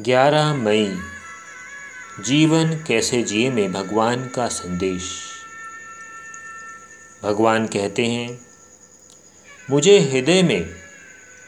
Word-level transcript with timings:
ग्यारह 0.00 0.54
मई। 0.54 0.98
जीवन 2.20 2.84
कैसे 2.86 3.22
जिए 3.22 3.50
में 3.50 3.72
भगवान 3.72 4.28
का 4.28 4.48
संदेश। 4.48 5.02
भगवान 7.22 7.66
कहते 7.66 8.06
हैं, 8.06 8.40
मुझे 9.70 10.00
हृदय 10.00 10.42
में 10.42 10.66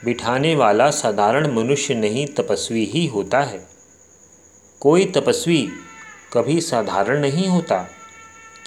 बिठाने 0.05 0.55
वाला 0.55 0.89
साधारण 0.91 1.53
मनुष्य 1.53 1.93
नहीं 1.93 2.27
तपस्वी 2.27 2.85
ही 2.85 3.07
होता 3.07 3.41
है। 3.41 3.67
कोई 4.79 5.05
तपस्वी 5.05 5.69
कभी 6.33 6.61
साधारण 6.61 7.19
नहीं 7.19 7.47
होता, 7.47 7.89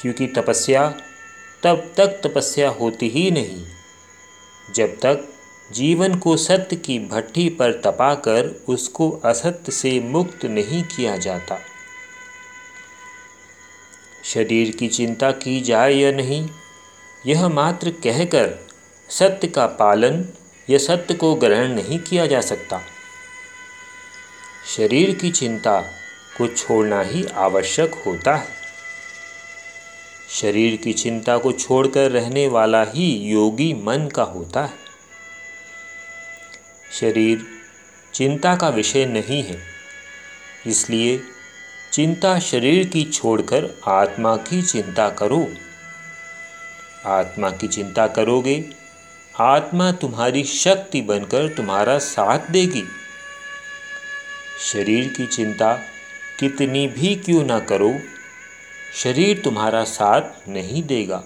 क्योंकि 0.01 0.27
तपस्या 0.27 0.95
तब 1.63 1.93
तक 1.97 2.21
तपस्या 2.25 2.69
होती 2.71 3.09
ही 3.09 3.31
नहीं। 3.31 3.65
जब 4.75 4.97
तक 4.97 5.29
जीवन 5.73 6.15
को 6.15 6.37
सत्य 6.37 6.77
की 6.77 6.99
भट्टी 6.99 7.49
पर 7.49 7.73
तपाकर 7.73 8.65
उसको 8.69 9.11
असत्य 9.11 9.73
से 9.73 10.01
मुक्त 10.01 10.45
नहीं 10.45 10.83
किया 10.83 11.17
जाता। 11.17 11.59
शरीर 14.25 14.77
की 14.77 14.89
चिंता 14.89 15.31
की 15.31 15.61
जाए 15.61 15.93
या 15.93 16.13
नहीं, 16.13 16.49
यह 17.27 17.49
मात्र 17.49 17.91
कहकर 17.91 18.67
सत्य 19.09 19.49
का 19.49 19.67
पालन 19.67 20.29
या 20.71 20.79
सत्य 20.79 21.15
को 21.15 21.35
ग्रहण 21.35 21.69
नहीं 21.69 21.99
किया 21.99 22.27
जा 22.27 22.41
सकता। 22.41 22.81
शरीर 24.77 25.15
की 25.15 25.31
चिंता 25.31 25.81
को 26.39 26.47
छोड़ना 26.47 27.03
ही 27.03 27.25
आवश्यक 27.25 27.95
होता 28.07 28.37
है। 28.37 28.49
शरीर 30.31 30.77
की 30.77 30.93
चिंता 30.93 31.39
को 31.39 31.53
छोड़कर 31.53 32.11
रहने 32.11 32.49
वाला 32.49 32.83
ही 32.83 33.17
योगी 33.17 33.75
मन 33.75 34.09
का 34.15 34.23
होता 34.23 34.65
है। 34.65 34.92
शरीर 37.01 37.47
चिंता 38.15 38.57
का 38.57 38.69
विषय 38.69 39.07
नहीं 39.07 39.43
है। 39.43 39.63
इसलिए 40.67 41.21
चिंता 41.93 42.39
शरीर 42.39 42.89
की 42.89 43.05
छोड़कर 43.05 43.81
आत्मा 43.89 44.37
की 44.37 44.63
चिंता 44.63 45.11
करो। 45.11 45.49
आत्मा 47.07 47.51
की 47.51 47.69
चिंता 47.69 48.07
करोगे, 48.07 48.71
आत्मा 49.41 49.93
तुम्हारी 49.93 50.45
शक्ति 50.45 51.01
बनकर 51.01 51.49
तुम्हारा 51.49 51.99
साथ 51.99 52.39
देगी। 52.51 52.85
शरीर 54.73 55.09
की 55.09 55.27
चिंता 55.27 55.73
कितनी 56.41 56.87
भी 56.89 57.17
क्यों 57.17 57.45
ना 57.45 57.59
करो, 57.61 57.99
शरीर 58.95 59.41
तुम्हारा 59.41 59.85
साथ 59.85 60.49
नहीं 60.49 60.83
देगा। 60.83 61.25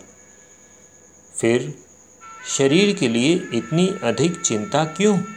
फिर 1.41 1.75
शरीर 2.49 2.97
के 2.97 3.09
लिए 3.09 3.35
इतनी 3.55 3.95
अधिक 4.03 4.41
चिंता 4.41 4.85
क्यों? 4.85 5.36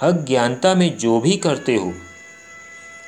अज्ञानता 0.00 0.74
में 0.74 0.98
जो 0.98 1.20
भी 1.20 1.36
करते 1.36 1.74
हो, 1.74 1.94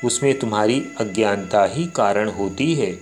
उसमें 0.05 0.39
तुम्हारी 0.39 0.87
अज्ञानता 1.01 1.65
ही 1.65 1.87
कारण 1.87 2.29
होती 2.29 2.75
है। 2.75 2.93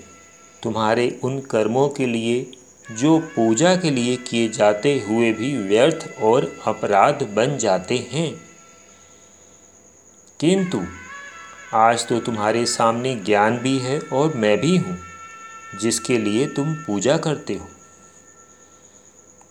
तुम्हारे 0.63 1.21
उन 1.25 1.41
कर्मों 1.41 1.89
के 1.89 2.07
लिए, 2.07 2.51
जो 2.99 3.19
पूजा 3.19 3.77
के 3.77 3.91
लिए 3.91 4.17
किए 4.17 4.49
जाते 4.49 5.05
हुए 5.09 5.33
भी 5.33 5.57
व्यर्थ 5.57 6.21
और 6.23 6.57
अपराध 6.67 7.23
बन 7.23 7.59
जाते 7.59 8.09
हैं। 8.13 8.41
किंतु, 10.41 10.83
आज 11.75 12.09
तो 12.09 12.21
तुम्हारे 12.21 12.67
सामने 12.67 13.15
ज्ञान 13.15 13.59
भी 13.59 13.79
है 13.79 14.01
और 14.01 14.35
मैं 14.35 14.61
भी 14.61 14.77
हूँ, 14.77 14.99
जिसके 15.81 16.19
लिए 16.19 16.47
तुम 16.47 16.75
पूजा 16.75 17.17
करते 17.17 17.55
हो। 17.55 17.69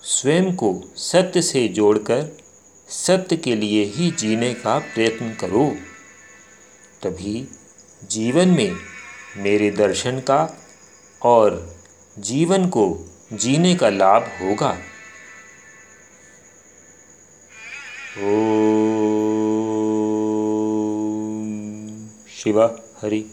स्वयं 0.03 0.55
को 0.55 0.83
सत्य 0.95 1.41
से 1.41 1.67
जोड़कर 1.67 2.44
सत्य 2.89 3.37
के 3.37 3.55
लिए 3.55 3.83
ही 3.83 4.11
जीने 4.11 4.53
का 4.53 4.79
प्रयत्न 4.79 5.33
करो। 5.33 5.75
तभी 7.03 7.47
जीवन 8.11 8.47
में 8.47 8.75
मेरे 9.37 9.71
दर्शन 9.71 10.19
का 10.19 10.61
और 11.21 11.75
जीवन 12.19 12.67
को 12.67 12.99
जीने 13.33 13.75
का 13.75 13.89
लाभ 13.89 14.23
होगा। 14.23 14.77
ओ 18.17 18.29
शिवा, 22.29 22.79
हरि। 23.01 23.25